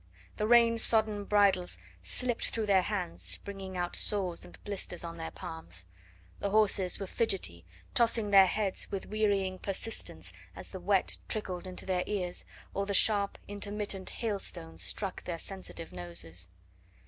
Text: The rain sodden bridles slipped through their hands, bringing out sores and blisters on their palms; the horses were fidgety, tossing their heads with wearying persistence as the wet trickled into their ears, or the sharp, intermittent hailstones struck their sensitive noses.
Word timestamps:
The 0.37 0.47
rain 0.47 0.79
sodden 0.79 1.25
bridles 1.25 1.77
slipped 2.01 2.47
through 2.49 2.65
their 2.65 2.81
hands, 2.81 3.37
bringing 3.45 3.77
out 3.77 3.95
sores 3.95 4.43
and 4.43 4.57
blisters 4.63 5.03
on 5.03 5.17
their 5.17 5.29
palms; 5.29 5.85
the 6.39 6.49
horses 6.49 6.97
were 6.99 7.05
fidgety, 7.05 7.65
tossing 7.93 8.31
their 8.31 8.47
heads 8.47 8.89
with 8.89 9.05
wearying 9.09 9.59
persistence 9.59 10.33
as 10.55 10.71
the 10.71 10.79
wet 10.79 11.19
trickled 11.27 11.67
into 11.67 11.85
their 11.85 12.01
ears, 12.07 12.45
or 12.73 12.87
the 12.87 12.95
sharp, 12.95 13.37
intermittent 13.47 14.09
hailstones 14.09 14.81
struck 14.81 15.23
their 15.25 15.37
sensitive 15.37 15.91
noses. 15.93 16.49